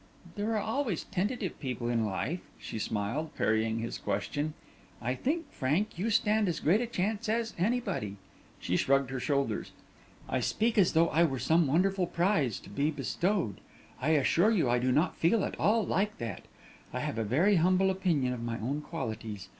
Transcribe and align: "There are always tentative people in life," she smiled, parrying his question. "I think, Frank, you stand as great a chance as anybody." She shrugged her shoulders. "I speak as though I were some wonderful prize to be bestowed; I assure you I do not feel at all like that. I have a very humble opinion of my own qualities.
"There 0.35 0.53
are 0.55 0.63
always 0.63 1.03
tentative 1.03 1.59
people 1.59 1.87
in 1.87 2.03
life," 2.07 2.39
she 2.57 2.79
smiled, 2.79 3.35
parrying 3.35 3.77
his 3.77 3.99
question. 3.99 4.55
"I 4.99 5.13
think, 5.13 5.51
Frank, 5.51 5.95
you 5.99 6.09
stand 6.09 6.47
as 6.49 6.59
great 6.59 6.81
a 6.81 6.87
chance 6.87 7.29
as 7.29 7.53
anybody." 7.55 8.17
She 8.59 8.77
shrugged 8.77 9.11
her 9.11 9.19
shoulders. 9.19 9.73
"I 10.27 10.39
speak 10.39 10.79
as 10.79 10.93
though 10.93 11.09
I 11.09 11.23
were 11.23 11.37
some 11.37 11.67
wonderful 11.67 12.07
prize 12.07 12.59
to 12.61 12.69
be 12.71 12.89
bestowed; 12.89 13.57
I 14.01 14.17
assure 14.17 14.49
you 14.49 14.67
I 14.67 14.79
do 14.79 14.91
not 14.91 15.17
feel 15.17 15.45
at 15.45 15.55
all 15.59 15.85
like 15.85 16.17
that. 16.17 16.45
I 16.91 17.01
have 17.01 17.19
a 17.19 17.23
very 17.23 17.57
humble 17.57 17.91
opinion 17.91 18.33
of 18.33 18.41
my 18.41 18.57
own 18.59 18.81
qualities. 18.81 19.49